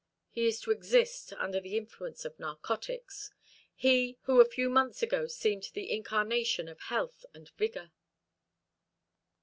[0.31, 3.29] He is to exist under the influence of narcotics;
[3.75, 7.91] he who a few months ago seemed the incarnation of health and vigour."